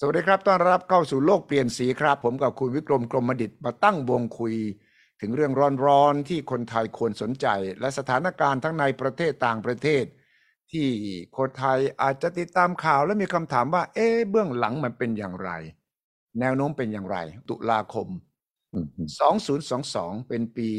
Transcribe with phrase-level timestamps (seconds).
[0.00, 4.54] สวัสดีครับ ต้อนรับเข้าสู่โลกเปลี่ยนสีครับ ผมกับคุณวิกรมกรมดิตมาตั้งวงคุย
[5.20, 5.52] ถึงเรื่อง
[5.86, 7.46] ร้อนๆที่คนไทยควรสนใจ
[7.80, 10.04] และสถานการณ์ทั้งในประเทศต่างประเทศ
[10.72, 10.88] ที่
[11.36, 15.50] คนไทยอาจจะติดตามข่าวและมีคำถามว่า เอ๊ะเบื้องหลังมันเป็นอย่างไร
[16.40, 17.18] แนวโน้มเป็นอย่างไร
[17.48, 18.08] ตุลาคม
[18.98, 20.70] 2022 เป็นปี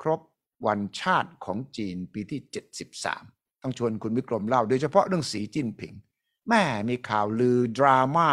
[0.00, 0.20] ครบ
[0.66, 2.40] วันชาติของจีนปีที่
[3.02, 5.94] 73 ต้องชวนคุณวิกรมเล่าโดยเฉพาะเรื่องสีจิ้นผิง
[6.48, 8.30] แม่มีข่าวลือดราม่า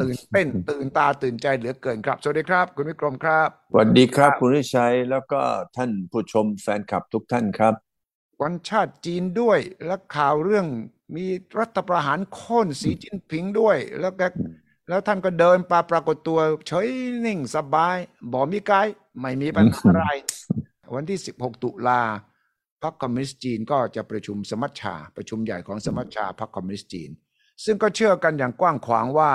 [0.00, 5.40] ตื่นเต้นตื่นตาตื่นใจเหลือเกินครับ สวัสดีครับ คุณวิกรมครับ สวัสดีครับ คุณวิชัยแล้วก็
[5.76, 7.74] ท่านผู้ชมแฟนคลับทุกท่านครับ
[8.42, 10.66] วันชาติจีนด้วยและข่าวเรื่อง
[11.16, 11.26] มี
[11.58, 14.26] รัฐประหารโค่นสีจิ้นผิงด้วย แล้วก็
[14.88, 16.88] แล้วท่านก็เดินปาปรากฏตัวเฉย
[17.26, 17.96] นิ่งสบาย
[18.32, 20.04] บอกมีไกด์ไม่มีปัญหาอะไร
[20.94, 22.02] วันที่ 16 ตุลา
[22.82, 27.10] พรรคคอมมิวนิสต์จีนก็จะประชุมสมัชชา ประชุมใหญ่ของสมัชชาพรรคคอมมิวนิสต์จีน
[27.64, 29.32] ซึ่งก็เชื่อกันอย่างกว้างขวางว่า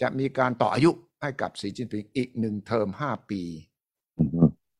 [0.00, 0.90] จะมีการต่ออายุ
[1.20, 3.42] ให้กับสีจิ้นผิงอีกหนึ่งเทอมห้าปี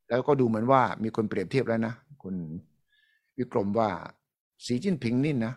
[0.09, 2.35] แล้วก็ดูเหมือนว่ามีคนเปรียบเทียบแล้วนะคุณ
[3.37, 3.91] วิกรมว่า
[4.67, 5.53] สีจิ้นผิงนี่นะ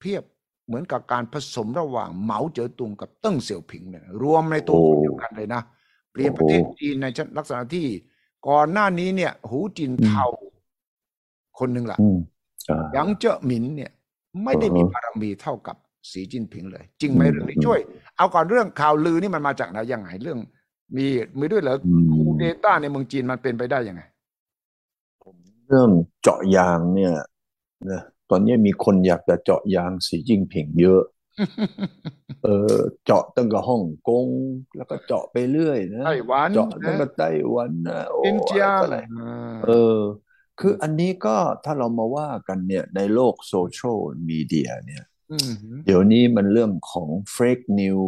[0.00, 0.22] เปรียบ
[0.66, 5.62] เหมือนกับการผสมระหว่างเหมาเจ๋อตุงกับเติ้งเสี่ยวผิงเนี่ยรวมในตัวโอ้คนเดียวกันเลยนะ
[6.12, 7.06] เปลี่ยนประเทศโอ้โหจีนใน
[7.38, 7.86] ลักษณะที่
[8.48, 10.24] ก่อนหน้านี้เนี่ย หูจินเทา
[11.58, 12.18] คนหนึ่งล่ะอืม
[12.70, 13.90] อ่าหยางเจ๋อหมินเนี่ย
[14.44, 15.76] ไม่ได้มีอือฮึบารมีเท่ากับ
[16.10, 17.80] สีจิ้นผิงเลย จริงไหมอืมเรื่องนี้ช่วย
[18.18, 20.38] เอาก่อนเรื่องข่าวลือนี่มันมาจากไหนยังไงเรื่อง
[20.96, 21.06] มี
[21.38, 24.02] มีด้วยเหรออืมคูเดต้าในเมืองจีนมันเป็นไปได้ยังไง
[25.66, 25.90] เรื่อง
[26.22, 27.14] เจาะยางเนี่ย
[27.90, 31.02] นะตอนนี้มีคนอยากจะเจาะยางสีจิ้งผิงเยอะ
[32.44, 34.26] เออเจาะตั้งแต่ฮ่องกง
[34.76, 39.98] แล้วก็เจาะไปเรื่อยนะไต้หวันเจาะตั้งนะแต่ไต้หวันนะโอ้อินเดียอะไรอ่าเออ
[40.60, 43.98] คืออันนี้ก็ถ้าเรามาว่ากันเนี่ยในโลกโซเชียล
[44.30, 45.07] มีเดียเนี่ยอืม
[45.86, 48.00] เดี๋ยวนี้มันเรื่องของเฟกนิว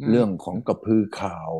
[0.00, 1.50] อืมเรื่องของกระพือข่าว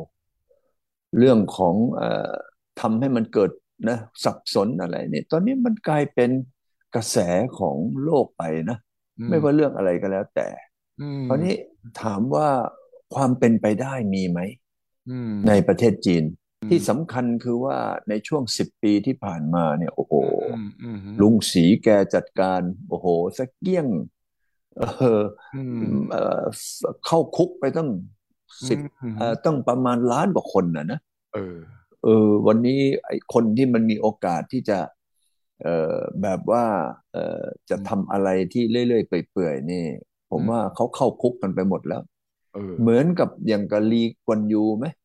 [1.17, 2.33] เรื่องของเอ่อ
[2.81, 3.51] ทำให้มันเกิด
[3.89, 6.31] นะสับสนอะไรเนี่ยตอนนี้มันกลายเป็น
[6.95, 7.17] กระแส
[7.59, 8.77] ของโลกไปนะ
[9.19, 10.47] อืไม่ว่าเรื่องอะไรก็แล้วแต่
[11.01, 11.55] อืมคราวนี้
[12.01, 12.49] ถามว่า
[13.15, 14.39] ความเป็นไปได้มีไหม
[15.09, 16.23] อืมในประเทศจีน
[16.61, 17.77] อืมที่สำคัญคือว่า
[18.09, 20.13] ในช่วงสิบปีที่ผ่านมาเนี่ย โอ้โห
[20.57, 23.87] อืมอืมลุงศรีแกจัดการ โอ้โหสักเกี้ยง
[24.79, 24.83] เอ
[25.19, 25.21] อ
[25.55, 25.63] อื
[25.97, 26.41] มเอ่อ
[27.05, 27.89] เข้าคุกไปตั้ง
[28.67, 30.99] สิบอืมเอ่อตั้งประมาณล้านกว่าคนนะนะ
[31.33, 31.57] เออ
[32.03, 34.79] เออวันนี้ไอ้คนที่มันมีโอกาสที่จะ
[35.61, 36.65] เอ่อแบบว่า
[37.13, 39.83] เอ่อจะทำอะไรที่เรื่อยๆเปื่อยๆนี่
[40.29, 42.01] ผมอืมว่าเขาเข้าคุกกันไปหมดแล้ว
[42.53, 45.00] เออเหมือนกับอย่างกับลีกวนยูไหมอืมอืม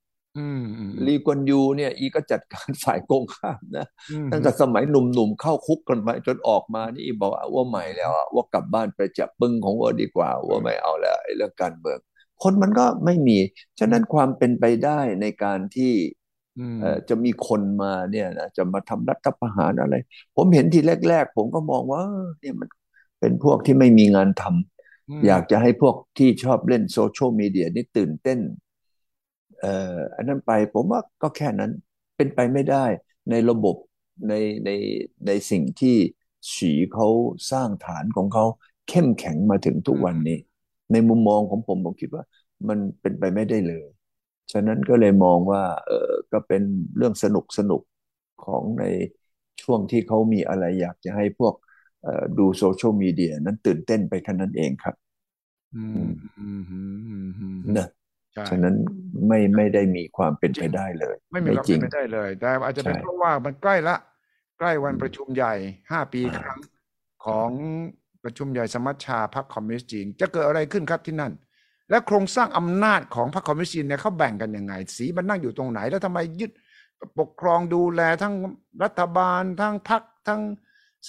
[1.07, 11.99] ลีกวนยูเนี่ย อีก็จัดการฝ่ายตรงข้ามนะอืมตั้งแต่สมัยหนุ่มๆเข้าคุกกันไปจนออกมานี่อีบอกว่าว่าใหม่แล้วอะว่ากลับบ้านไปจับปึ้งของว่าดีกว่า ว่าไม่เอาแล้วไอ้เรื่องการเมือง
[12.43, 13.39] คนมันก็ไม่มี
[13.79, 15.93] ฉะนั้นความเป็นไปได้ในการที่
[16.59, 19.95] อืมเอ่อจะมีคนมาเนี่ยนะจะมาทำรัฐประหารอะไร
[20.37, 22.69] ผมเห็นทีแรก ๆ ผมก็มองว่าเออเนี่ยมัน
[23.21, 29.69] เป็นพวกที่ไม่มีงานทำมอยากจะให้พวกที่ชอบเล่นโซเชียลมีเดียนี่ตื่นเต้นเอ่อ
[30.17, 31.71] อันนั้นไปผมว่าก็แค่นั้น
[32.17, 32.85] เป็นไปไม่ได้
[33.31, 33.77] ในระบบ
[34.29, 34.33] ใน
[34.65, 34.71] ใน
[35.27, 35.97] ในสิ่งที่
[36.55, 37.07] ฉีเขา
[37.51, 38.45] สร้างฐานของเขา
[38.89, 40.39] เข้มแข็งมาถึงทุกวันนี้
[40.93, 42.25] ในมุมมองของผมผมคิดว่า
[42.69, 43.87] มันเป็นไปไม่ได้เลย
[44.53, 46.63] ฉะนั้นก็เลยมองว่าเออก็เป็น
[46.97, 47.83] เรื่องสนุกสนุก
[48.45, 48.85] ของใน
[49.63, 51.55] ช่วงที่เขามีอะไรอยากจะให้พวก
[52.03, 54.95] เอ่อดูโซเชียลมีเดียนั้นตื่นเต้นไปแค่นั้นเองครับ
[55.75, 56.03] อืม
[56.39, 58.06] อืมอืมอืมอืมนะใช่
[58.51, 58.75] ฉะนั้น
[59.29, 63.97] ไม่ไม่ได้มีความเป็นไปได้เลย ไม่มีความจริเป็นงไปได้เลย แต่อาจจะเป็นใช่เพราะว่ามันใกล้ละ
[64.59, 65.55] ใกล้วันอืมประชุมใหญ่
[65.91, 66.59] ห้าปีอ่าครั้ง
[67.25, 67.51] ของ
[68.25, 71.33] ประชุมใหญ่สมัชชาพรรคคอมมิวนิสต์จีน จะเกิดอะไรขึ้นครับที่นั่น
[71.91, 76.51] และโครงสร้างอำนาจของพรรคคอมมิวนิสต์จีนเนี่ยเขาแบ่งกันยังไง สีมันนั่งอยู่ตรงไหน แล้วทำไมยึด
[77.19, 78.35] ปกครองดูแลทั้ง
[78.83, 80.43] รัฐบาล ทั้งพรรคทั้ง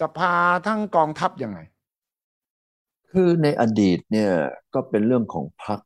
[0.01, 0.35] สภา
[0.67, 1.59] ทั้งกองทัพยังไง
[3.11, 4.31] คือในอดีตเนี่ย
[4.73, 5.79] ก็เป็นเรื่องของพรรค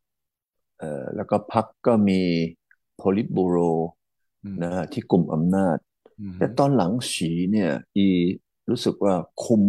[0.82, 2.22] เอ่อแล้วก็พรรคก็มี
[2.96, 3.58] โพลิตบูโร
[4.44, 5.78] อืมนะฮะที่กลุ่มอำนาจ
[6.20, 8.08] อืมแต่ตอนหลังฉีเนี่ยอี
[8.70, 9.16] รู้สึกว่า
[9.46, 9.64] คุม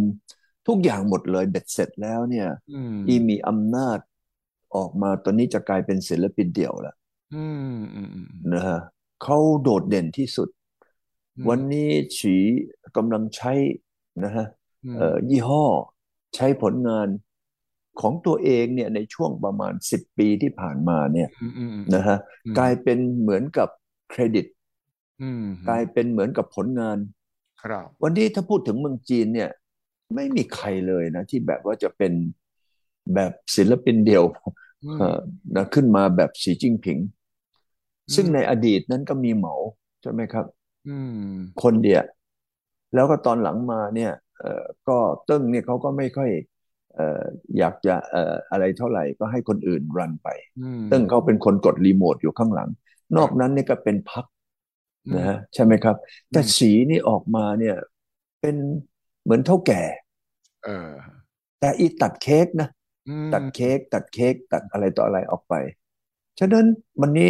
[0.69, 3.99] ทุกอย่างหมดเลยเบ็ดเสร็จแล้วเนี่ยอืมอีมีอำนาจ
[4.77, 6.97] ออกมาตอนนี้จะกลายเป็นศิลปินเดี่ยวแล้ว
[7.33, 7.45] อื
[7.75, 8.79] มอืมอืมนะฮะ
[9.23, 10.49] เขาโดดเด่นที่สุด
[11.37, 11.89] อืมวันนี้
[12.19, 12.37] ฉี
[12.97, 13.53] กำลังใช้
[14.25, 14.47] นะฮะ
[14.85, 15.65] มเอ่อยี่ห้อ
[16.35, 17.09] ใช้ผลงาน
[18.01, 23.69] ของตัวเองเนี่ยในช่วงประมาณสิบปีที่ผ่านมาเนี่ยอืมอืมอืมนะฮะอืมกลายเป็นเหมือนกับ
[24.11, 24.47] เครดิต
[25.23, 26.99] อืมกลายเป็นเหมือนกับผลงาน
[27.63, 29.51] ครับวันนี้ถ้าพูดถึงเมืองจีนเนี่ย
[30.15, 32.13] ไม่มีใครเลยนะ ที่แบบว่าจะเป็น
[33.15, 34.25] แบบศิลปินเดี่ยว
[34.85, 35.21] อืมเอ่อ
[35.57, 39.55] นะขึ้นมาแบบสีจิ้งผิงอืมซึ่งในอดีตนั้นก็มีเหมา
[40.03, 40.47] ใช่ไหมครับ
[40.89, 40.99] อื
[41.29, 42.03] มคนเดียว
[42.95, 47.23] แล้วก็ตอนหลังมาเนี่ยเอ่อก็เติ้งเนี่ยเขาก็ไม่ค่อยเอ่อ
[47.59, 50.29] อยากจะเอ่ออะไรเท่าไหร่ก็ให้คนอื่นรันไป
[50.59, 52.69] อืมเติ้งเขาเป็นคนกดรีโมทอยู่ข้างหลัง
[53.17, 54.25] นอกนั้นเนี่ยก็เป็นพัก
[55.07, 55.97] อืมนะฮะใช่ไหมครับ
[56.33, 57.77] แต่อืมสีนี่ออกมาเนี่ย
[58.41, 58.57] เป็น
[59.23, 59.83] เหมือนเท่าแก่
[60.65, 60.93] เออ
[61.61, 62.69] แต่อีตัดเค้กนะ
[63.09, 65.55] อืมตัดเค้กตัดเค้กตัดอะไรต่ออะไรออกไป
[66.39, 66.67] ฉะนั้น
[67.01, 67.29] วันนี้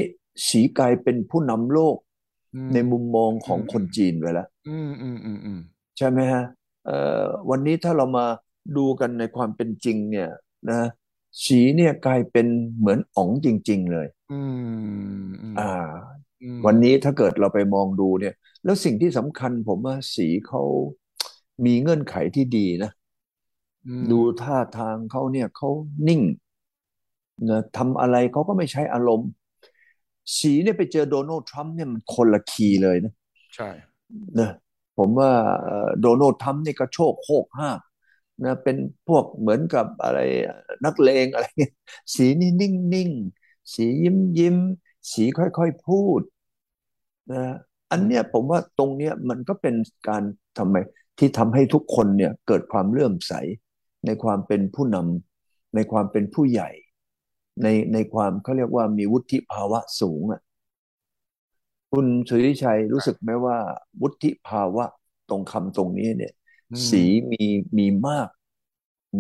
[0.48, 1.96] สีกลายเป็นผู้นำโลก
[2.54, 5.60] อืมในมุมมองของอืมคนจีนไปแล้วอืมอืมอืมอืม
[5.98, 6.42] ใช่ไหมฮะ
[6.86, 8.26] เอ่อวันนี้ถ้าเรามา
[8.76, 10.28] ดูกันในความเป็นจริง เนี่ย
[10.70, 10.80] นะ
[11.44, 12.46] สีเนี่ยกลายเป็น
[12.78, 14.40] เหมือนอ๋องจริง ๆ เลย อื
[15.24, 15.72] มอืมอ่า
[16.42, 20.62] อืมวันนี้ถ้าเกิดเราไปมองดูเนี่ย แล้วสิ่งที่สำคัญผมว่าสีเขา
[21.64, 22.90] มีเงื่อนไขที่ดีนะ
[23.86, 25.70] อืมดูท่าทางเขาเนี่ยเขา
[26.08, 26.22] นิ่ง
[27.48, 29.30] นะทำอะไรเขาก็ไม่ใช้อารมณ์
[30.38, 33.12] สีเนี่ยไปเจอโดนัลด์ทรัมป์เนี่ยมันคนละคีย์เลยนะ
[33.54, 33.68] ใช่
[34.40, 34.50] นะ
[34.98, 35.30] ผมว่า
[35.62, 37.78] เอ่อโดนัลด์ทรัมป์นี่ก็โชคโคกห้าก
[38.44, 38.76] นะเป็น
[39.08, 40.18] พวกเหมือนกับอะไร
[40.84, 41.72] นักเลงอะไรเงี้ย
[42.14, 43.10] สีนี่นิ่งนิ่ง
[43.74, 44.56] สียิ้มยิ้ม
[45.12, 46.20] สีค่อยๆพูด
[47.32, 47.42] นะ
[47.90, 49.74] อันเนี้ยผมว่าตรงเนี้ยมันก็เป็น
[50.08, 50.22] การ
[50.58, 50.76] ทำไม
[51.18, 53.32] ที่ทำให้ทุกคนเนี่ยเกิดความเลื่อมใส
[54.06, 56.70] ในความเป็นผู้นำในความเป็นผู้ใหญ่
[57.62, 60.40] ในในความเขาเรียกว่ามีวุฒิภาวะสูงอะ
[61.92, 63.56] คุณสุริชัยรู้สึกไหมว่า
[64.02, 64.84] วุฒิภาวะ
[65.28, 66.32] ตรงคำตรงนี้เนี่ย
[66.88, 67.44] สีมี
[67.78, 68.28] มีมาก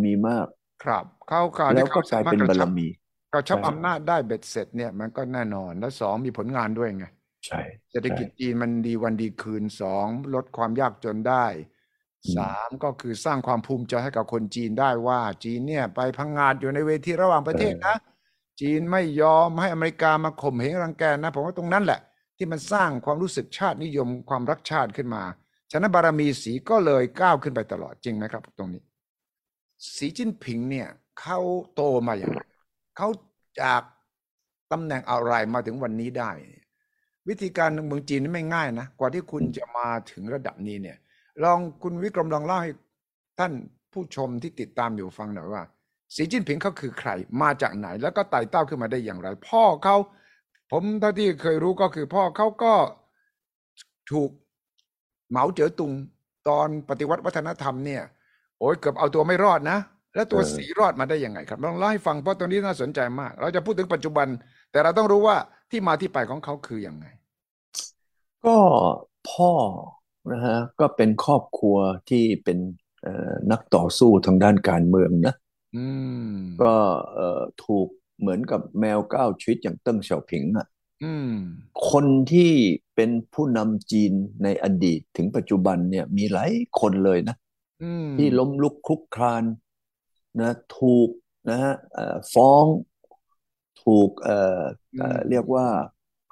[0.04, 0.46] มีมาก
[0.82, 2.88] ครับเขาการแล้วที่ก็เขากลายสามารเป็ถนกระบารชับมี
[3.32, 7.06] กระชับใช่อำนาจได้เบ็ดเสร็จเนี่ยมันก็แน่นอน แล้วสองมีผลงานด้วยไง
[7.46, 7.60] ใช่
[7.90, 11.46] เศรษฐใช่กิจจีนมันดีวันดีคืนสองลดความยากจนได้
[12.26, 17.96] อืมสามก็คือสร้างความภูมิใจให้กับคนจีนได้ว่า จีนเนี่ยไปพังงาดอยู่ในเวทีระหว่างประเทศนะ
[18.60, 22.00] จีนไม่ยอมให้อเมริกามาข่มเหงรังแกนะ ผมว่าตรงนั้นแหละ
[22.36, 25.22] ที่มันสร้างความรู้สึกชาตินิยมความรักชาติขึ้นมา
[25.72, 28.82] ฉะนั้นบารมีสีก็เลยก้าวขึ้นไปตลอดจริงไหมครับ ตรงนี้
[29.94, 30.88] สีจิ้นผิงเนี่ย
[31.20, 31.38] เขา
[31.74, 32.40] โตมาอย่างไร
[32.96, 33.08] เขา
[33.60, 33.82] จาก
[34.72, 36.30] ตำแหน่งอะไรมาถึงวันนี้ได้
[37.28, 40.98] วิธีการเมืองจีนนี่ไม่ง่ายนะ กว่าที่คุณจะมาถึงระดับนี้เนี่ย
[41.42, 42.72] ลองคุณวิกรมลองเล่าให้
[43.38, 43.52] ท่าน
[43.92, 45.62] ผู้ชมที่ติดตามอยู่ฟังหน่อยว่า
[46.14, 47.10] สีจิ้นผิงเขาคือใคร
[47.42, 49.96] มาจากไหน แล้วก็ไต่เต้าขึ้นมาได้อย่างไร พ่อเขา
[50.70, 52.74] ผมเท่าที่เคยรู้ก็คือพ่อเขาก็
[54.10, 54.30] ถูก
[55.32, 55.92] เหมาเจ๋อตุง
[56.48, 58.02] ตอนปฏิวัติวัฒนธรรมเนี่ย
[58.58, 59.78] โอ้ยเกือบเอาตัวไม่รอดนะ
[60.14, 64.26] แล้วตัวเออสีรอดมาได้ยังไงครับลองเล่าให้ฟังเพราะตรงนี้น่าสนใจมาก เราจะพูดถึงปัจจุบัน
[64.70, 65.36] แต่เราต้องรู้ว่า
[65.70, 67.06] ที่มาที่ไปของเขาคือยังไง
[68.46, 68.56] ก็
[69.30, 69.52] พ่อ
[70.32, 71.76] นะฮะก็เป็นครอบครัว
[72.10, 72.58] ที่เป็น
[73.02, 75.34] เอ่อนักต่อสู้ทางด้านการเมืองนะ
[75.76, 75.86] อื
[76.32, 76.74] มก็
[77.12, 77.88] เอ่อถูก
[78.20, 80.66] เหมือนกับแมวเก้าชีวิตอย่างเติ้งเสี่ยวผิงอะ
[81.04, 81.32] อืม
[81.90, 82.52] คนที่
[82.94, 84.12] เป็นผู้นำจีน
[84.42, 86.50] ในอดีตถึงปัจจุบันเนี่ยมีหลาย
[86.80, 87.36] คนเลยนะ
[87.82, 89.44] อืมที่ล้มลุกคลุกคลาน
[90.40, 91.08] นะถูก
[91.48, 92.64] นะฮะเอ่อฟ้อง
[93.82, 94.62] ถูกเอ่อ
[94.98, 95.66] เอ่อเรียกว่า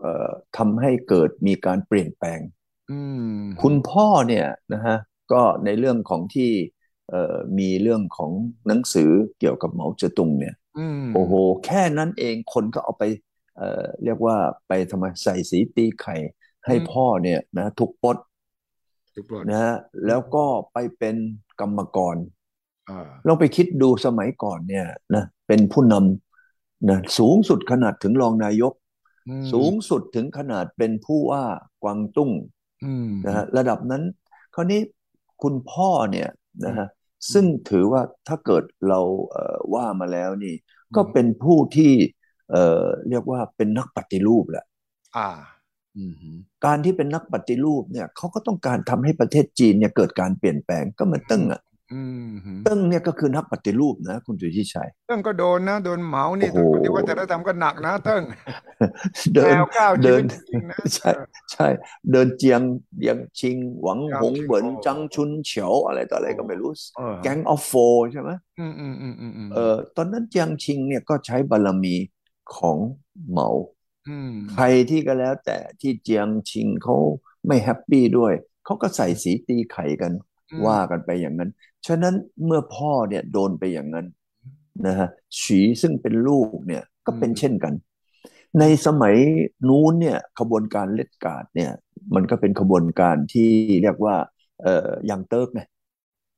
[0.01, 2.41] เอ่อทำให้เกิดมีการเปลี่ยนแปลง
[2.91, 3.01] อื
[3.35, 4.97] มคุณพ่อเนี่ยนะฮะ
[5.33, 6.51] ก็ในเรื่องของที่
[7.11, 8.33] เอ่อมีเรื่องของ
[8.67, 11.33] หนังสือเกี่ยวกับเหมาเจ๋อตุงเนี่ยอืมโอ้โห
[11.65, 13.05] แค่นั้นเองคนก็เอาไป
[13.57, 14.37] เอ่อเรียกว่า
[14.69, 16.17] ไปทำไมใส่สีตีไข่
[16.67, 18.17] ให้พ่อเนี่ยนะถูกปลด
[19.15, 19.75] ถูกปลดนะฮะ
[20.07, 21.17] แล้วก็ไปเป็น
[21.61, 22.17] กรรมกร
[22.91, 28.73] อ่าลองไปคิดดูสมัยก่อนเนี่ยนะเป็นผู้นำนะสูงสุดขนาดถึงรองนายก
[29.29, 31.45] อืมสูงสุดถึงขนาดเป็นผู้ว่า
[31.83, 32.31] กวางตุ้ง
[32.85, 34.03] อืมนะฮะระดับนั้น
[34.55, 34.81] คราวนี้
[35.43, 36.29] คุณพ่อเนี่ย
[36.65, 36.87] นะฮะ
[37.33, 39.01] ซึ่งถือว่าถ้าเกิดเรา
[39.31, 40.55] เอ่อว่ามาแล้วนี่
[40.97, 41.93] ก็เป็นผู้ที่
[42.51, 44.65] เอ่อเรียกว่าเป็นนักปฏิรูปแหละ
[45.17, 45.60] อ่าอืม
[46.65, 51.61] การที่เป็นนักปฏิรูปเนี่ยเขาก็ต้องการทำให้ประเทศจีนเนี่ยเกิดการเปลี่ยนแปลงก็เหมือนเติ้งอะ
[51.95, 52.29] อืม
[52.65, 58.23] เติ้งเนี่ยก็คือนักปฏิรูปนะ คุณสุทธิชัยเติ้งก็โดนนะ โดนเหมานี่โอ้โหปฏิวัติวัฒนธรรมก็หนักนะเติ้ง
[59.35, 61.11] เดิแนนวก้าวชีเดิวินตจริงๆนะใช่
[61.53, 61.67] ใช่
[62.11, 62.61] เดินเจียง
[62.99, 67.73] เจียงชิง หวังจางหงชิงเหวินโอ้จังชุนเฉียวอะไรต่ออะไรก็ไม่รู้เออแก๊งออฟโฟ
[68.13, 71.95] ใช่ไหมอืมอืมอืมอืมอืมเออตอนนั้นเจียงชิงเนี่ยก็ใช้บารมี
[72.57, 72.79] ของ
[73.31, 73.80] เหมาอืม
[74.53, 76.97] ใครที่ก็แล้วแต่ที่เจียงชิงเขา
[77.47, 78.33] ไม่ happy ด้วย
[78.65, 80.13] เขาก็ใส่สีตีไข่กัน
[80.51, 81.51] อืมว่ากันไปอย่างนั้น
[81.87, 82.15] ฉะนั้น
[82.45, 84.07] เมื่อพ่อเนี่ยโดนไปอย่างนั้น
[84.87, 85.09] นะฮะ
[85.41, 87.75] สีซึ่งเป็นลูกเนี่ยก็เป็นเช่นกัน
[88.59, 89.17] ในสมัย
[89.69, 91.71] นู้นเนี่ยขบวนการ Red Guard เนี่ย
[92.15, 93.51] มันก็เป็นขบวนการที่
[93.83, 94.17] เรียกว่า
[94.63, 95.61] เอ่อ Young Turk ไง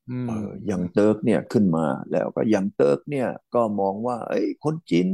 [0.08, 5.06] อืมเออ Young Turk เนี่ยขึ้นมาแล้วก็ Young Turk เนี่ยก็มองว่า เอ้ยคนจีน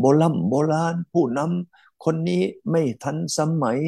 [0.00, 3.78] โบราณโบราณผู้นำ คนนี้ไม่ทันสมัย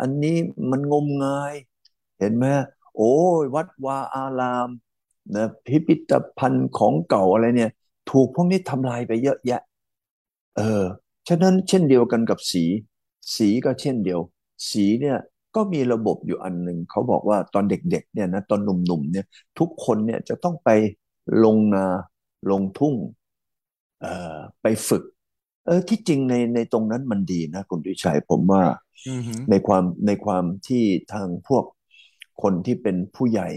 [0.00, 0.36] อันนี้
[0.70, 1.54] มันงมงาย
[2.18, 2.46] เห็นไหม
[2.96, 4.68] โอ้ยวัดวาอาราม
[5.34, 7.70] นะพิพิธภัณฑ์ของเก่าอะไรเนี่ย
[8.10, 9.60] ถูกพวกนี้ทำลายไปเยอะแยะ
[10.56, 10.84] เออ
[11.28, 12.64] ฉะนั้นเช่นเดียวกันกับสี
[13.36, 14.20] สีก็เช่นเดียว
[14.70, 15.18] สีเนี่ย
[15.54, 19.26] ก็มีระบบอยู่อันหนึ่งเขาบอกว่าตอนเด็กๆเนี่ยนะตอนหนุ่มๆเนี่ย
[19.58, 20.68] ทุกคนเนี่ยจะต้องไป
[21.44, 21.86] ลงนา
[22.50, 22.94] ลงทุ่ง
[24.00, 25.02] เอ่อไปฝึก
[25.70, 28.62] ออที่จริงในในตรงนั้นมันดีนะคุณดุชัยผมว่า
[29.08, 31.64] อือหือในความในความที่ทางพวก
[32.42, 33.48] คนที่เป็นผู้ใหญ่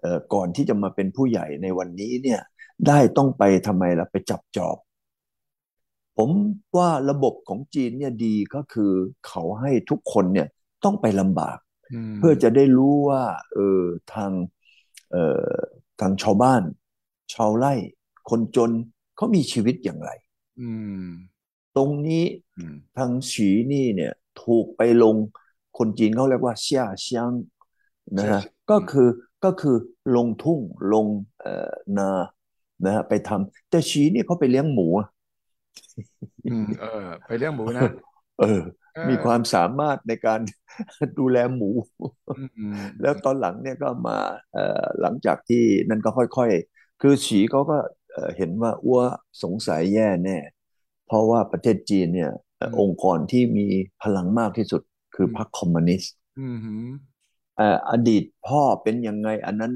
[0.00, 2.40] เอ่อก่อนที่จะมาเป็นผู้ใหญ่ในวันนี้เนี่ย
[2.86, 4.76] ได้ต้องไปทำไมล่ะไปจับจอบ
[6.16, 6.30] ผม
[6.76, 8.92] ว่าระบบของจีนเนี่ยดีก็คือ
[9.26, 10.48] เขาให้ทุกคนเนี่ย
[10.84, 11.58] ต้องไปลำบาก
[12.14, 13.22] มเพื่อจะได้รู้ว่า
[13.54, 13.82] เออ
[14.14, 14.32] ทาง
[15.10, 15.52] เอ่อ
[16.00, 16.62] ทางชาวบ้าน
[17.34, 17.74] ชาวไร่
[18.30, 18.70] คนจน
[19.16, 20.27] เขามีชีวิตอย่างไรอืม
[21.76, 22.24] ตรงนี้
[22.56, 24.12] อืมทางฉีนี่เนี่ย
[24.42, 25.16] ถูกไปลง
[25.78, 27.30] คนจีนเขาเรียกว่าเซี่ยเซียง
[28.18, 29.08] นะฮะก็คือ
[29.44, 29.76] ก็คือ
[30.16, 30.60] ลงทุ่ง
[30.92, 31.06] ลง
[31.40, 32.10] เอ่อนา
[32.84, 35.06] นะฮะไปทำแต่ฉีนี่เขาไปเลี้ยงหมูอะ
[36.48, 36.86] อืมเออ
[37.26, 37.86] ไปเลี้ยงหมูนะ
[38.38, 38.62] เออ
[38.92, 40.40] เออ มีความสามารถในการ
[41.18, 41.70] ดูแลหมู
[42.34, 44.18] อืมอืมแล้วตอนหลังเนี่ยก็มา
[44.52, 47.76] เอ่อหลังจากที่นั่นก็ค่อย ๆ คือฉีเขาก็
[48.18, 49.00] เอ่อเห็นว่าอ้ว
[49.42, 50.38] สงสัยแย่แน่
[51.06, 53.66] เพราะว่าประเทศจีนเนี่ยเอ่อองค์กรที่มี
[54.02, 54.82] พลังมากที่สุด
[55.14, 56.88] คือพรรคคอมมิวนิสต์อืมหืม
[57.56, 59.72] เอ่ออดีตพ่อเป็นยังไงอันนั้น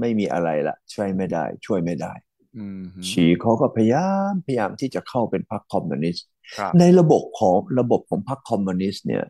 [0.00, 2.12] ไม่มีอะไรละช่วยไม่ได้ ช่วยไม่ได้
[2.56, 6.26] อืมหืมฉีเขาก็พยายามพยายามที่จะเข้าเป็นพรรคคอมมิวนิสต์
[6.56, 9.24] ครับในระบบของระบบของพรรคคอมมิวนิสต์เนี่ย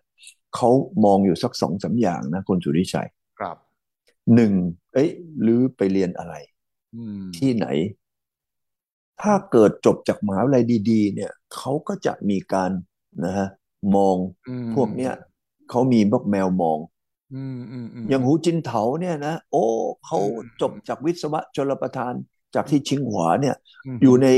[0.57, 0.71] เขา
[1.05, 3.57] มองอยู่สักสองสามอย่างนะคุณสุริชัยครับ
[4.35, 4.53] หนึ่ง
[4.93, 5.11] เอ้ย
[5.41, 6.35] หรือไปเรียนอะไร
[6.95, 7.67] อืมที่ไหน
[9.23, 12.71] ถ้าเกิดจบจากมหาวิทยาลัยดี ๆ เนี่ยเขาก็จะมีการ
[13.25, 13.49] นะฮะ
[13.95, 15.13] มองอืมพวกเนี้ย
[15.71, 16.79] เขามีพวกแมวมอง
[17.33, 19.65] อืมอืมอืมอย่างหูจินเถาเนี่ยนะโอ้
[20.07, 22.15] เขาอืมจบจากวิศวะชลประทาน
[22.55, 24.29] จากที่ชิงหวาเนี่ยมอยู่ใน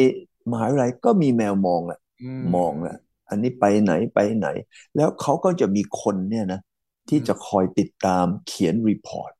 [0.50, 2.96] มหาวิทยาลัยก็มีแมวมองแหละอืมมองแหละ
[3.28, 4.48] อันนี้ไปไหนไปไหน
[4.96, 6.60] แล้วเขาก็จะมีคนเนี่ยนะ
[7.08, 9.32] ที่อืมจะคอยติดตามเขียนรีพอร์ต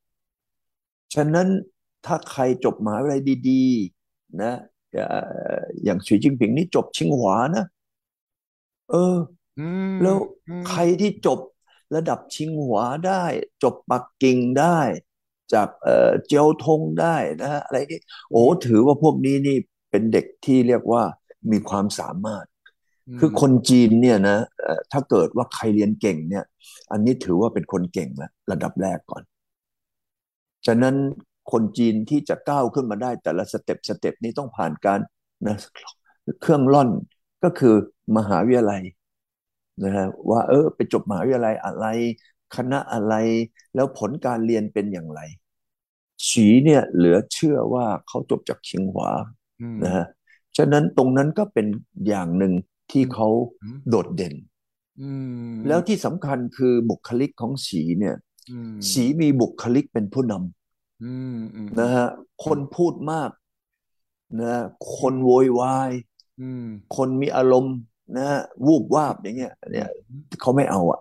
[1.14, 1.49] ฉะนั้น
[2.06, 3.64] ถ้าใครจบมหาวิทยาลัยดี
[4.04, 5.06] ๆ นะเอ่
[5.56, 7.64] ออย่างสีจิ้นผิงนี่จบชิงหวานะ
[8.90, 9.16] เออ
[9.59, 10.16] อืมแล้ว
[10.49, 11.38] อืมใครที่จบ
[11.97, 13.25] ระดับชิงหวาได้
[13.62, 14.78] จบปักกิ่งได้
[15.52, 19.56] จากเอ่อเจียวทงได้นะฮะอะไรนี่โอ้ถือว่าพวกนี้นี่
[19.90, 21.02] เป็นเด็กที่เรียกว่า
[21.52, 22.47] มีความสามารถ
[23.18, 26.44] คือคนจีนเนี่ยนะเอ่อถ้าเกิดว่าใครเรียนเก่งเนี่ย
[26.92, 29.23] อันนี้ถือว่าเป็นคนเก่งแล้วระดับแรกก่อน
[30.66, 30.94] ฉะนั้น
[31.52, 35.00] คนจีนที่จะก้าวขึ้นมาได้แต่ละสเต็ปสเต็ปนี้ต้องผ่านการ
[35.47, 35.56] นะ
[36.40, 36.90] เครื่องล่อน
[37.44, 37.75] ก็คือ
[38.16, 38.82] มหาวิทยาลัย
[39.85, 41.87] นะฮะว่าเออไปจบมหาวิทยาลัยอะไร
[42.56, 43.14] คณะอะไร
[43.75, 45.20] แล้วผลการเรียนเป็นอย่างไร
[46.26, 49.11] ฉีเนี่ยเหลือเชื่อว่าเขาจบจากชิงหวา
[49.61, 50.06] อืมนะฮะ
[50.56, 51.66] ฉะนั้นตรงนั้นก็เป็น
[52.09, 52.52] อย่างหนึ่ง
[52.90, 53.28] ที่เขา
[53.62, 54.35] อืมโดดเด่น
[55.00, 55.11] อื
[55.50, 58.16] มแล้วที่สำคัญคือบุคลิกของสีเนี่ย
[58.50, 60.60] อืมสีมีบุคลิกเป็นผู้นอืมอืมำ
[61.80, 62.07] นะฮะ
[62.45, 63.30] คนพูดมาก
[64.40, 64.62] นะ
[64.99, 65.90] คนโวยวาย
[66.40, 66.64] อืม
[66.97, 67.76] คนมีอารมณ์
[68.16, 69.88] นะฮะวูบวาบอย่างเงี้ย เนี่ย
[70.40, 71.00] เขาไม่เอาอะ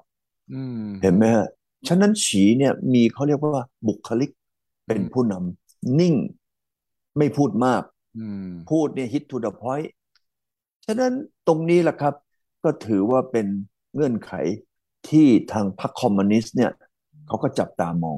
[0.53, 1.47] อืมเห็นไหมฮะ
[1.87, 4.31] ฉะนั้นฉีเนี่ยมีเขาเรียกว่าบุคลิก
[4.87, 6.15] เป็นผู้นำนิ่ง
[7.17, 7.83] ไม่พูดมาก
[8.19, 9.89] อืมพูดเนี่ย hit to the point
[10.85, 11.13] ฉะนั้น
[11.47, 12.13] ตรงนี้แหละครับ
[12.63, 13.47] ก็ถือว่าเป็น
[13.93, 14.31] เงื่อนไข
[15.09, 16.71] ที่ทางพรรคคอมมิวนิสต์เนี่ย
[17.27, 18.17] เขาก็จับตามอง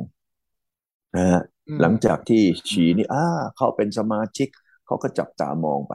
[1.15, 3.25] นะฮะอืมหลังจากที่ฉีนี่อ้า
[3.55, 4.49] เข้าเป็นสมาชิก
[4.85, 5.93] เขาก็จับตามองไป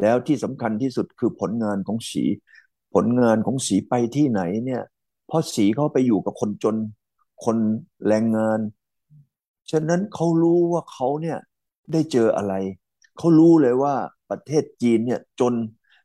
[0.00, 2.24] แล้วที่สำคัญที่สุดคือผลงานของสี
[2.94, 4.82] ผลงานของสีไปที่ไหนเนี่ย
[5.26, 6.76] เพราะสีเขาไปอยู่กับคนจน
[7.44, 7.56] คน
[8.08, 8.60] แรงงาน
[9.70, 11.38] ฉะนั้นเขารู้ว่าเขาเนี่ย
[11.92, 12.54] ได้เจออะไร
[13.18, 13.94] เขารู้เลยว่า
[14.30, 15.54] ประเทศจีนเนี่ยจน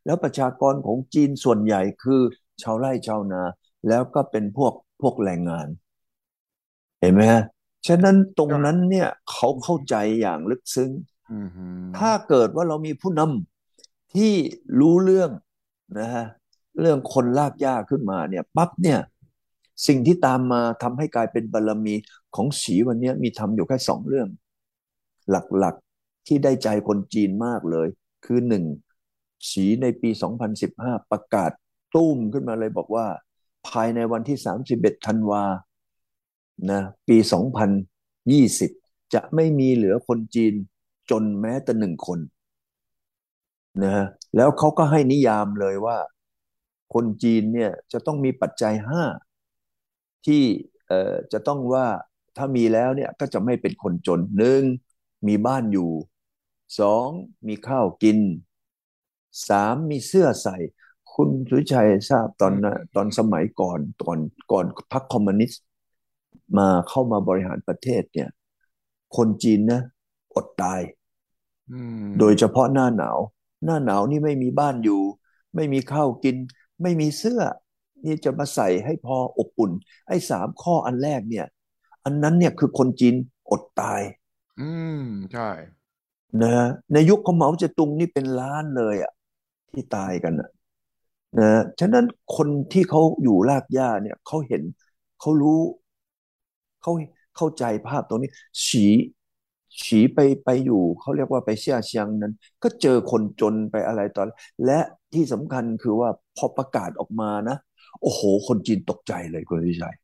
[0.06, 2.22] แล้วประชากรของจีนส่วนใหญ่คือ
[2.62, 3.44] ชาวไร่ชาวนา
[3.88, 5.68] แล้วก็เป็นพวกพวกแรงงาน
[7.00, 7.42] เห็นไหมฮะ
[7.88, 10.92] ฉะนั้นตรงนั้นเนี่ยเขาเข้าใจอย่างลึกซึ้ง
[11.32, 14.34] อืมอืมถ้าเกิดว่าเรามีผู้นำที่
[14.80, 15.32] รู้เรื่อง
[16.00, 16.25] นะฮะ
[16.80, 19.00] เรื่องคนลากหญ้าขึ้นมาเนี่ยปั๊บเนี่ย
[19.88, 21.96] สิ่งที่ตามมาทำให้กลายเป็นบารมี
[22.36, 24.27] ของสีวันเนี้ยมีทำอยู่แค่สองเรื่อง
[25.30, 27.88] หลักๆที่ได้ใจคนจีนมากเลย
[28.25, 28.63] คือหนึ่ง
[29.51, 30.10] สีในปี
[30.60, 31.51] 2015 ประกาศ
[31.96, 33.08] ตุ้มขึ้นมาเลยบอกว่า
[33.68, 34.38] ภายในวันที่
[34.72, 35.44] 31ธันวา
[36.70, 38.72] นะปี 2020
[39.14, 40.54] จะไม่มีเหลือคนจีน
[41.10, 42.20] จนแม้แต่หนึ่งคน
[43.84, 45.98] นะฮะแล้วเขาก็ให้นิยามเลยว่า
[46.94, 49.04] คนจีนเนี่ยจะต้องมีปัจจัยห้า
[50.26, 50.44] ที่
[50.88, 51.88] เอ่อจะต้องว่า
[52.38, 54.62] ถ้ามีแล้วเนี่ยก็จะไม่เป็นคนจนหนึ่ง
[55.28, 55.92] มีบ้านอยู่
[56.80, 57.08] สอง
[57.48, 58.20] มีข้าวกิน
[59.48, 60.58] สามมีเสื้อใส่
[61.14, 64.20] คุณสุชัยทราบตอนนะตอนสมัยก่อนก่อน
[64.52, 65.62] ก่อนพรรคคอมมิวนิสต์
[66.58, 68.30] มาเข้ามาบริหารประเทศเนี่ย
[69.16, 69.82] คนจีนนะ
[70.36, 70.82] อดตาย
[71.70, 71.74] อื
[72.04, 73.18] มโดยเฉพาะหน้าหนาว
[73.66, 75.02] หน้าหนาวนี่ไม่มีบ้านอยู่
[75.56, 76.36] ไม่มีข้าวกิน
[76.82, 77.42] ไม่มีเสื้อ
[78.06, 79.72] นี่จะมาใส่ให้พออบอุ่น
[80.08, 81.46] ไอ้สามข้ออันแรกเนี่ย
[82.06, 83.16] อันนั้นเนี่ยคือคนจีน
[83.52, 84.02] อดตาย
[84.58, 84.92] อืม
[85.32, 85.44] ใช่
[86.42, 89.12] นะฮะในยุคของเหมาเจ๋อตุงนี่เป็นล้านเลยอะ
[89.72, 90.50] ที่ตายกันอะ
[91.38, 94.62] นะฮะฉะนั้นคนที่เขาอยู่รากหญ้าเนี่ยเขาเห็น
[95.20, 95.60] เขารู้
[96.86, 96.94] เขา
[97.38, 98.32] เข้าใจภาพตรงนี้
[98.65, 98.86] ฉี
[99.84, 104.27] ฉีไปไปอยู่เขาเรียกว่าไปเชี่ยเชียงนั้น ก็เจอคนจนไปอะไรตอน
[104.65, 104.80] และ
[105.13, 107.58] ที่สำคัญคือว่าพอประกาศออกมานะ
[108.01, 109.96] โอ้โห คนจีนตกใจเลยคุณวิชัย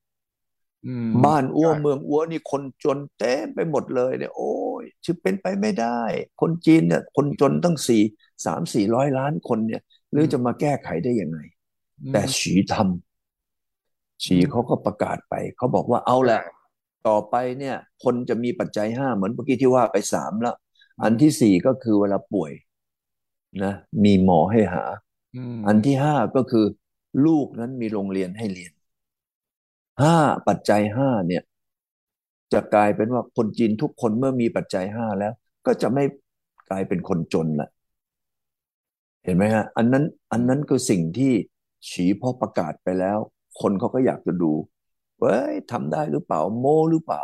[0.85, 6.01] อืมบ้านอ้วใช่เมืองอ้วนี่คนจนเต็มไปหมดเลยเนี่ยโอ้ยชื่อเป็นไปไม่ได้
[6.41, 8.01] คนจีนเนี่ยคนจนตั้งสี่
[8.45, 11.39] สามสี่ร้อยล้านคนเนี่ย หรือจะมาแก้ไขได้ยังไง
[12.03, 16.41] อืมแต่ฉีทำฉีอืมเขาก็ประกาศไป เขาบอกว่าเอาแหละ
[17.07, 20.55] ต่อไปเนี่ย คนจะมีปัจจัยห้าเหมือนเมื่อกี้ที่ว่าไปสามแล้ว
[21.03, 22.51] อันที่สี่ก็คือเวลาป่วย
[23.63, 24.83] นะมีหมอให้หา
[25.35, 26.65] อืมอันที่ห้าก็คือ
[27.25, 28.73] ลูกนั้นมีโรงเรียนให้เรียน
[30.01, 30.15] ห้า
[30.47, 31.43] ปัจจัยห้าเนี่ย
[32.53, 35.33] จะกลายเป็นว่าคนจีนทุกคนเมื่อมีปัจจัยห้าแล้ว
[35.65, 36.03] ก็จะไม่
[36.69, 37.69] กลายเป็นคนจนละ
[39.23, 41.33] เห็นไหมฮะอันนั้น อันนั้นคือสิ่งที่
[41.89, 43.17] ฉีพอประกาศไปแล้ว
[43.61, 44.51] คนเขาก็อยากจะดู
[45.21, 47.23] เว้ยทำได้หรือเปล่าโมหรือเปล่า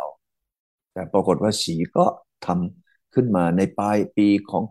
[0.92, 2.06] แต่ปรากฏว่าฉีก็
[2.46, 4.64] ทำขึ้นมาในปลายปีของ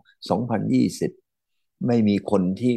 [0.90, 2.74] 2020 ไม่มีคนที่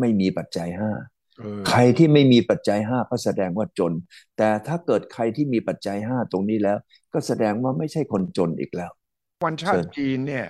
[0.00, 0.90] ไม่มีปัจจัยห้า
[1.38, 3.92] เออใครที่ไม่มีปัจจัยห้าก็แสดงว่าจน
[4.36, 6.78] แต่ถ้าเกิดใครที่มีปัจจัยห้าตรงนี้แล้ว
[7.12, 8.90] ก็แสดงว่าไม่ใช่คนจนอีกแล้ว
[9.44, 10.46] วันชาเชิติญจีนเนี่ย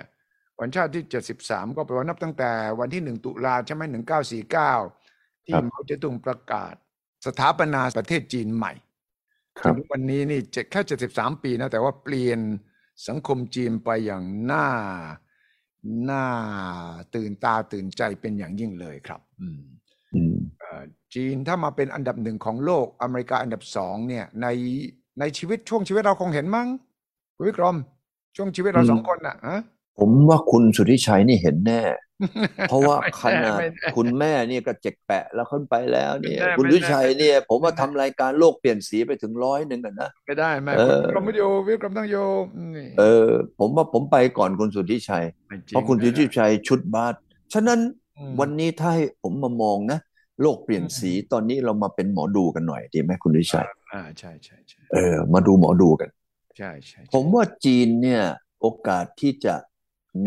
[0.59, 4.73] วันชาติที่เจ็ดสิบสามก็แปลว่านับตั้งแต่วันที่หนึ่งตุลาใช่ไหมหนึ่งเก้าสี่เก้า
[5.45, 6.73] ที่ครับเหมาเจ๋อตุงประกาศ
[7.27, 8.94] สถาปนาประเทศจีนใหม่ครับ
[9.63, 12.39] ถึงวันนี้นี่เจ็ดแค่เจ็ดสิบสามปีนะ แต่ว่าเปลี่ยน
[13.07, 14.67] สังคมจีนไปอย่างน่า
[16.09, 16.25] น่า
[17.15, 19.61] ตื่นตาตื่นใจเป็นอย่างยิ่งเลยครับ อืม
[20.15, 24.47] อืมเอ่อจีนถ้ามาเป็นอันดับหนึ่งของโลกอเมริกาอันดับสองเนี่ย ใน
[25.19, 26.67] ในชีวิตช่วงชีวิตเราคงเห็นมั้ง
[27.35, 27.77] คุณวิกรม
[28.35, 29.59] ช่วงชีวิตเราอืมสองคนน่ะฮะ
[29.99, 31.81] ผมว่าคุณสุทธิชัยนี่เห็นแน่
[32.69, 42.17] เพราะว่าไม่ขแน่นาดไม่แน่คุณแม่เนี่ยก็เจ็กแปะแล้วขึ้นไปแล้วเนี่ยไม่แน่คุณไม่สุทธิแน่ชัยเนี่ย ผมว่าไม่แน่ทำรายการโลกเปลี่ยนสีไปถึงร้อยหนึ่งอะนะไม่ได้ไม่เออคุณวิกรมไม่โยวิกรมต้องโย
[42.75, 43.29] นี่เออ
[43.59, 47.13] ผมว่าผมไปก่อนคุณสุทธิชัยไม่จริเพราะคุณงสุทธิชัยชุดบาส
[47.53, 47.79] ฉะนั้น
[48.17, 49.99] อืมวันนี้ถ้าให้ผมมามองนะ
[50.41, 56.09] โลกเปลี่ยนสีตอนนี้เรามาเป็นหมอดูกันหน่อยดีไหมคุณสุทธิชัยอ่าใช่ใช่ใช่เออ มาดูหมอดูกัน
[56.57, 58.23] ใช่ใช่ใช่ผมว่าจีนเนี่ย
[58.61, 59.55] โอกาสที่จะ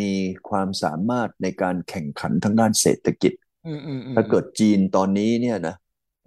[0.00, 0.12] มี
[0.48, 3.32] ความสามารถในการแข่งขันทางด้านเศรษฐกิจ
[3.64, 5.74] อืมอืมอืมถ้าเกิดจีนตอนนี้เนี่ยนะ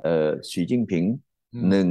[0.02, 1.06] เอ่อสีจิ้งผิง
[1.54, 1.88] อืมหนึ่ง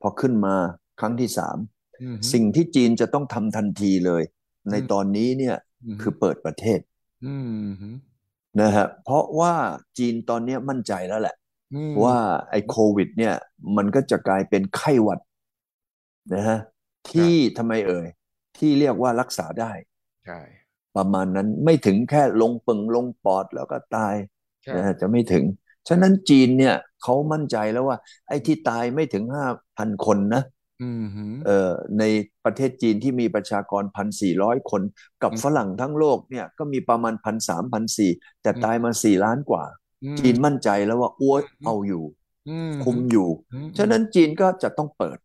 [0.00, 0.54] พอขึ้นมา
[1.00, 1.58] ครั้งที่สาม
[2.00, 4.22] อืมสิ่งที่จีนจะต้องทำทันทีเลย
[4.70, 5.56] ในอืมตอนนี้เนี่ย
[6.00, 6.80] มคือเปิดประเทศ
[7.22, 7.34] อื
[7.66, 7.88] มฮึ
[8.60, 9.54] นะฮะเพราะว่า
[9.98, 11.36] จีนตอนนี้มั่นใจแล้วแหละ
[11.72, 12.16] อืมว่า
[12.50, 13.34] ไอ้โควิด เนี่ย
[13.76, 15.20] มันก็จะกลายเป็นไข้หวัด
[16.34, 16.58] นะฮะ
[17.10, 18.06] ที่ทำไมเอ่ย
[18.56, 19.72] ที่เรียกว่ารักษาได้
[20.24, 20.38] ใช่
[20.96, 24.14] ประมาณนั้นไม่ถึงแค่ลงปึงลงปอดแล้วก็ตาย
[24.64, 25.44] ใช่นะฮะจะไม่ถึง
[25.88, 27.96] ฉะนั้นจีนเนี่ยเขามั่นใจแล้วว่า
[28.28, 30.42] ไอ้ที่ตายไม่ถึงห้าพันคนนะ
[30.80, 32.04] อืมฮึเอ่อใน
[32.44, 34.82] ประเทศจีนที่มีประชากรพันสี่ร้อยคน
[35.22, 38.10] กับอืมฝรั่งทั้งโลกเนี่ยก็มีประมาณพันสามพันสี่
[38.42, 39.64] แต่ตายมาสี่ล้านกว่า
[40.02, 42.04] อืมจีนมั่นใจแล้วว่าอ้วอืมเอาอยู่
[42.46, 45.18] อืมคุมอยู่อืมฉะนั้นจีนก็จะต้องเปิด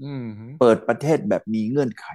[0.00, 2.06] อืมฮึเปิดประเทศแบบมีเงื่อนไข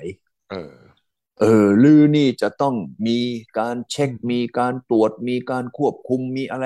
[1.39, 2.75] เออเออลือนี่จะต้อง
[3.07, 3.19] มี
[3.59, 6.65] การเช็คอืมมีการตรวจมีการควบคุมมีอะไร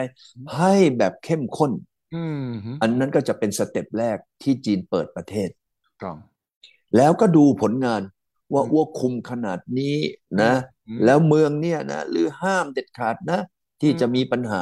[0.56, 1.72] ให้แบบเข้มข้น
[2.14, 5.50] อืมฮึอันนั้นก็จะเป็นสเต็ปแรกที่จีนเปิดประเทศ
[6.02, 6.18] ต้อง
[6.98, 8.02] แล้วก็ดูผลงาน
[8.54, 9.98] ว่าอืมอ้วคุมขนาดนี้
[10.42, 10.54] นะ
[10.88, 13.40] อืมแล้วเมืองเนี่ยนะหรือห้ามเด็ดขาดนะ
[13.82, 14.62] ที่อืมจะมีปัญหา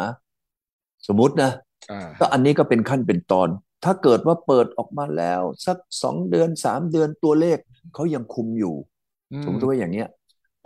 [1.08, 1.52] สมมตินะ
[1.90, 3.50] อ่าก็อันนี้ก็เป็นขั้นเป็นตอน
[3.84, 7.58] ถ้าเกิดว่าเปิดออกมาแล้ว สักสองเดือนสามเดือนตัวเลข
[7.94, 8.97] เขายังคุมอยู่อื
[9.44, 10.08] สมมติว่าอย่างเนี้ย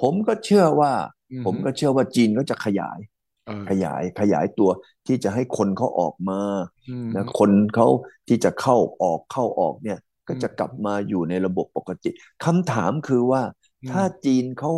[0.02, 0.92] ผมก็เชื่อว่า
[1.32, 3.00] อืผมก็เชื่อว่าจีนก็จะขยาย
[3.46, 4.70] เออขยายขยายตัว
[5.08, 6.42] ที่จะให้คนเขาออกมา
[6.88, 7.88] อืมนะคนเขา
[8.28, 12.10] ที่จะเข้าออกเข้าออกเนี่ย ก็จะอืมกลับมาอยู่ในระบบปกติ
[12.46, 13.42] คำถามคือว่า
[13.84, 14.72] อืมถ้าจีนเขา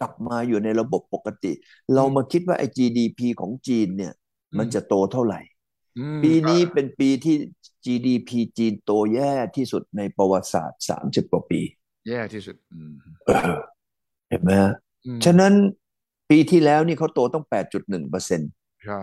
[0.00, 1.52] กลับมาอยู่ในระบบปกติ
[1.94, 4.12] เรามาคิดว่าไอ้ GDP ของจีนเนี่ย
[4.58, 5.40] มันจะโตเท่าไหร่
[5.96, 7.36] อืมปีนี้เป็นปีที่
[7.84, 11.60] GDP จีนโตแย่ที่สุดในประวัติศาสตร์30กว่าปี
[12.08, 12.92] แย่ที่สุดอืม
[13.26, 13.54] เออ
[14.30, 14.72] เห็นไหมฮะ
[15.06, 15.52] อืมฉะนั้น
[16.30, 17.44] ปีที่แล้วนี่เขาโตต้อง
[17.76, 18.50] 8.1เปอร์เซ็นต์
[18.84, 19.00] ใช่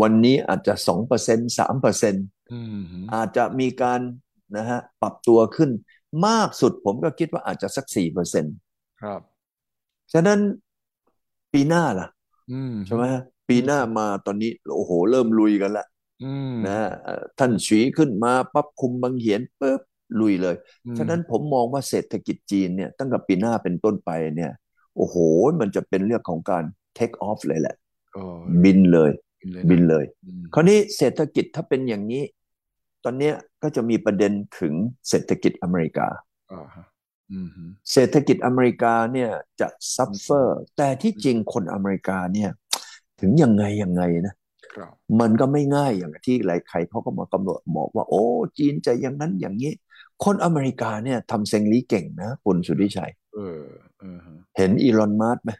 [0.00, 2.80] วันนี้อาจจะ2เปอร์เซ็นต์3เปอร์เซ็นต์อืม
[3.14, 4.00] อาจจะมีการ
[4.56, 5.70] นะฮะปรับตัวขึ้น
[6.26, 8.54] มากสุดผมก็คิดว่าอาจจะสัก4เปอร์เซ็นต์
[9.02, 9.20] ครับ
[10.12, 10.38] ฉะนั้น
[11.52, 12.08] ปีหน้าล่ะ
[12.52, 13.04] อืมใช่ไหม
[13.48, 15.86] ปีหน้ามาตอนนี้โอ้โห เริ่มลุยกันละ
[16.24, 19.80] อืมนะเอ่อท่านฉีขึ้นมาปั๊บคุมบางเหียนปุ๊บ
[20.20, 24.52] ลุยเลยอืมฉะนั้นผมมองว่าเศรษฐกิจจีนเนี่ยตั้งแต่ปีหน้าเป็นต้นไปเนี่ย
[24.96, 25.16] โอ้โห
[25.60, 26.64] มันจะเป็นเรื่องของการ
[26.98, 27.76] take off เลยแหละ
[28.14, 28.22] โอ้
[28.64, 29.10] บินเลย
[29.42, 32.22] บินเลยบินนะเลยอืมคราวนี้เศรษฐกิจถ้าเป็นอย่างนี้
[33.04, 34.74] ตอนเนี้ยก็จะมีประเด็นถึง
[35.08, 36.08] เศรษฐกิจอเมริกา
[36.52, 36.84] อ่าฮะ
[37.32, 42.50] อืมฮึเศรษฐกิจอเมริกาเนี่ยจะ suffer แต่ที่จริงคนอเมริกาเนี่ย
[43.20, 44.34] ถึงยังไงยังไงนะ
[44.74, 48.24] ครับมันก็ไม่ง่ายอย่างที่หลายใครเขาก็มากำหนดบอกว่า โอ้
[48.58, 49.72] จีนจะอย่างนั้นอย่างนี้
[50.24, 53.62] คนอเมริกาเนี่ยทำเซ็งลี้เก่งนะคุณสุทธิชัยเออ
[54.00, 55.50] เออฮะเห็นอีลอนมัสก์ไหม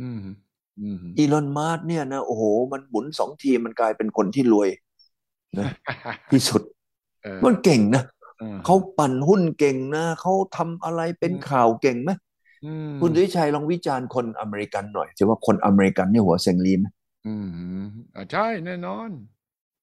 [0.00, 0.30] อืมฮึ
[0.80, 2.42] อืมฮึอีลอนมัสก์เนี่ยนะโอ้โห
[2.72, 4.68] มันหมุนสองทีมันกลายเป็นคนที่รวย
[5.60, 5.68] นะ
[6.32, 6.62] ที่สุด
[7.22, 8.02] เออมันเก่งนะ
[8.42, 12.10] ออเขาปั่นหุ้นเก่งนะเขาทำอะไรเป็นข่าวเก่งไหม
[12.64, 16.86] อืมคุณสุทธิชัยลองวิจารณ์คนอเมริกันหน่อยสิว่าคนอเมริกันเนี่ยหัวเซ็งลี้ไหม
[17.26, 17.66] อืมฮึ
[18.16, 19.10] อ่าใช่แน่นอน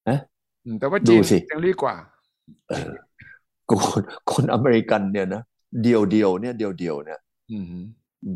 [0.08, 0.18] ฮะ
[0.64, 1.94] อืมแต่ว่าดูจีนสิยังรีกว่า
[3.70, 4.02] คน
[4.32, 5.42] คนอเมริกันเนี่ยนะ
[5.82, 7.18] เดียวเดียวๆเนี่ยเดียวเดียวๆเนี่ย
[7.50, 7.78] อืมฮึ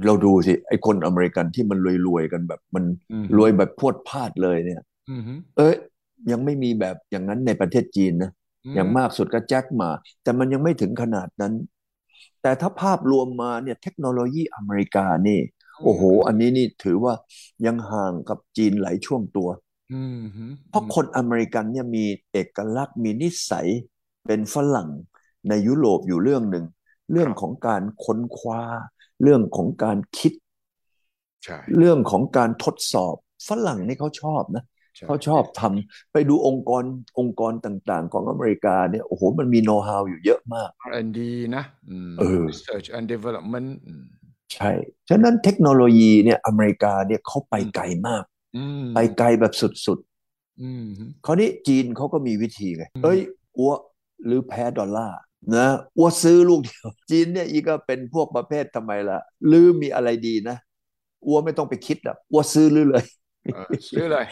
[0.07, 5.75] เราดูสิไอ้คนอเมริกันที่มันรวยๆกันแบบมันอืมรวยแบบพรวดพราดเลยเนี่ยอืมฮึเอ้ย
[6.31, 8.31] ยังไม่มีแบบอย่างนั้นในประเทศจีนนะ
[8.75, 9.91] อย่างมากสุดก็แจ็คหมา
[10.23, 11.55] แต่มันยังไม่ถึงขนาดนั้น
[12.43, 15.41] แต่ถ้าภาพรวมมาเนี่ยเทคโนโลยีอเมริกานี่
[15.85, 17.15] โอ้โห อันนี้นี่ถือว่า
[17.67, 19.49] ยังห่างกับจีนหลายช่วงตัว
[19.93, 23.69] อืมฮึเพราะคนอเมริกันเนี่ยมีเอกลักษณ์มีนิสัย
[24.27, 24.89] เป็นฝรั่ง
[25.49, 26.65] ในยุโรปอยู่เรื่องหนึ่ง
[27.13, 28.61] เรื่องของการค้นคว้า
[29.23, 30.33] เรื่องของการคิด
[31.45, 33.15] ใช่เรื่องของการทดสอบ
[33.49, 34.65] ฝรั่งนี่เขาชอบนะ
[34.97, 36.85] ใช่เขาชอบทำไปดูองค์กร
[37.19, 41.21] องค์กรต่างๆ ของอเมริกาเนี่ยโอ้โหมันมีโน้ตฮาวอยู่เยอะมาก R&D
[41.57, 44.05] นะอืมเออ Research and Development อืม
[44.55, 44.71] ใช่
[45.09, 48.25] ฉะนั้นเทคโนโลยีเนี่ยอเมริกาเนี่ยเขาไปไกลมาก
[48.57, 49.99] อืมไปไกลแบบสุด
[50.63, 53.19] อืมฮึๆคราวนี้จีนเขาก็มีวิธีไงเอ้ย
[53.59, 53.73] อัว
[54.27, 55.19] หรือแพ้ดอลลาร์
[55.57, 60.57] นะอัวซื้อลูกเดียว จีนเนี่ยอีก็เป็นพวกประเภททำไมล่ะหรือมีอะไรดีนะ
[61.27, 63.05] อัวไม่ต้องไปคิดอะอัวซื้อหรือเลย
[63.53, 64.27] เออซื้อเลย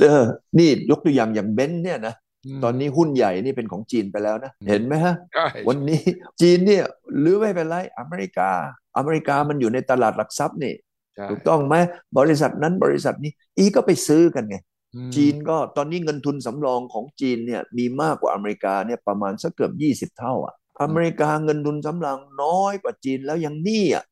[0.00, 0.24] เออ
[0.58, 2.14] นี่ยกตัวอย่างอย่างเบนซ์เนี่ยนะ
[2.60, 6.00] มตอนนี้หุ้นใหญ่นี่เป็นของจีนไปแล้วนะเห็นไหมฮะใช่วันนี้
[6.40, 6.84] จีนเนี่ย
[7.20, 8.50] หรือไม่เป็นไรอเมริกา
[8.96, 10.74] อเมริกามันอยู่ในตลาดหลักทรัพย์นี่
[11.16, 11.74] ใช่ถูกต้องไหม
[12.18, 14.77] บริษัทนั้นบริษัทนี้ อีก็ไปซื้อกันไงอืม
[15.14, 24.04] จีนก็ตอนนี้เงินทุนสำรองของจีนเนี่ยมีมากกว่าอเมริกาเนี่ยประมาณสักเกือบยี่สิบเท่าอะอเมริกาเงินทุนสำรองน้อยกว่าจีนแล้วยังหนี้อะ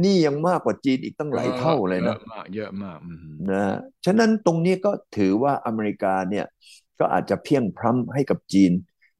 [0.00, 3.64] หนี้ยังมากกว่าจีนอีกตั้งหลายเท่าเลยนะเยอะมากเยอะมากอืมฮึนะ
[4.04, 6.46] ฉะนั้นตรงนี้ก็ถือว่าอเมริกาเนี่ย
[6.98, 8.72] ก็อาจจะเพียงพร้ำให้กับจีน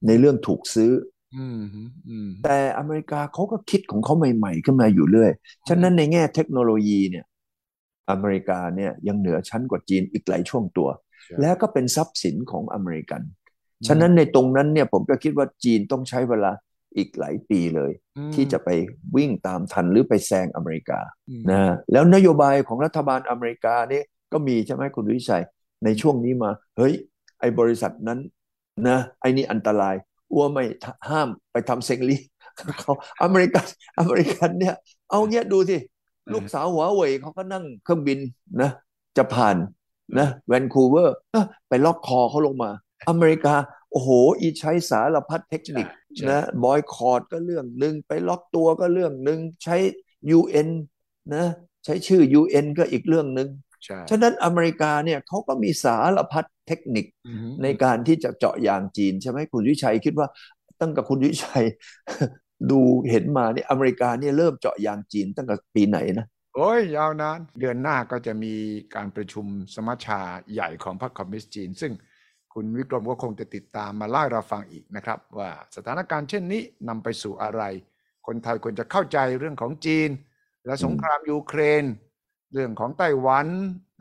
[0.07, 0.93] ในเรื่องถูกซื้อ
[1.35, 5.31] อืมฮึอืมแต่อเมริกาเขาก็คิดของเขาใหม่ๆขึ้นมาอยู่เรื่อย
[5.69, 7.25] ฉะนั้นในแง่เทคโนโลยีเนี่ย
[8.11, 11.10] อเมริกาเนี่ยยังเหนือชั้นกว่าจีนอีกหลายช่วงตัวใช่
[11.41, 13.23] แล้วก็เป็นทรัพย์สินของอเมริกัน
[13.81, 16.53] อืมฉะนั้นในตรงนั้นเนี่ยผมก็คิดว่าจีนต้องใช้เวลา
[16.97, 18.69] อีกหลายปีเลยอืมที่จะไป
[19.17, 21.61] วิ่งตามทันหรือไปแซงอเมริกาอืมนะ
[21.93, 25.45] แล้วนโยบายของรัฐบาลอเมริกาเนี่ยก็มีใช่ไหมคุณวิชัย
[25.85, 26.95] ในช่วงนี้มา เฮ้ย
[27.41, 28.19] ไอ้บริษัทนั้น
[28.89, 29.95] นะไอ้นี่อันตราย
[30.33, 30.65] อ้วไม่
[31.11, 32.17] ห้ามไปทำเซ็งลี
[32.81, 33.67] เขาอเมริกัน
[33.99, 34.75] อเมริกันเนี่ย
[35.11, 35.77] เอาเงี้ยดูสิ
[36.33, 38.19] ลูกสาวหัวเว่ยเขาก็นั่งเครื่องบิน
[38.61, 38.71] นะ
[39.17, 39.57] จะผ่าน
[40.19, 42.71] นะแวนคูเวอร์เอ้อไปล็อกคอเขาลงมา
[43.09, 43.55] อเมริกา
[43.93, 49.77] โอ้โห อีใช้สารพัดเทคนิคใช่นะ boycott ก็เรื่องหนึ่งไปล็อกตัวก็เรื่องหนึ่งใช้
[50.37, 50.69] UN
[51.35, 51.45] นะ
[51.85, 53.49] ใช้ชื่อ UN ก็อีกเรื่องหนึ่ง
[53.85, 60.29] ใช่ฉะนั้นอเมริกาเนี่ยเขาก็มีสารพัดเทคนิคอืมฮึในการที่จะเจาะยางจีน ใช่ไหมคุณวิชัยคิดว่า
[60.81, 61.65] ตั้งแต่คุณวิชัย
[62.71, 68.55] ดูเห็นมาเนี่ยอเมริกาเนี่ยเริ่มเจาะยางจีนตั้งแต่ปีไหนนะ โอ้ยยาวนาน เดือนหน้าก็จะมี
[68.95, 70.21] การประชุมสมัชชา
[70.53, 71.93] ใหญ่ของพรรคคอมมิวนิสต์จีน ซึ่ง
[72.55, 77.63] คุณวิกรมก็คงจะติดตามมาเล่าให้เราฟังอีกนะครับ ว่าสถานการณ์เช่นนี้นำไปสู่อะไร
[78.27, 80.11] คนไทยควรจะเข้าใจเรื่องของจีน
[80.67, 81.85] และสงครามยูเครน
[82.53, 83.47] เรื่องของไต้หวัน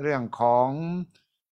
[0.02, 0.70] เรื่องของ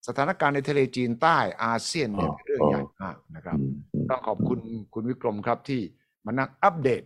[0.08, 4.60] สถานการณ์ในทะเลจีนใต้อาเซียนเนี่ยเป็นเรื่องใหญ่มากนะครับอืมอืมต้องขอบคุณ
[4.94, 5.82] คุณวิกรมครับที่
[6.26, 7.04] มานั่งอัปเดต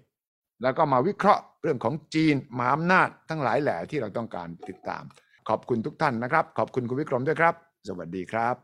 [0.61, 5.03] แล้วก็มาวิเคราะห์เรื่องของจีนมหาอำนาจทั้งหลายแหล่ที่เราต้องการติดตาม
[5.49, 7.53] ขอบคุณทุกท่านนะครับ ขอบคุณคุณวิกรมด้วยครับ
[7.87, 8.55] สวัสดีครับ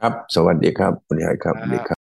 [0.00, 1.97] ครับ สวัสดีครับคุณยายครับสวัสดีครับ